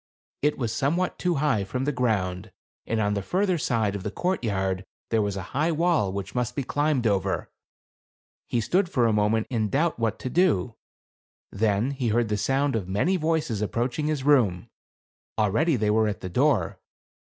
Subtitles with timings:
[0.41, 2.51] It was somewhat too high from the ground,
[2.87, 6.55] and on the further side of the courtyard there was a high wall which must
[6.55, 7.51] be climbed over.
[8.47, 10.73] He stood for a moment in doubt what to do;
[11.51, 14.69] then he heard the sound of many voices approaching his room;
[15.37, 16.79] already they were at the door.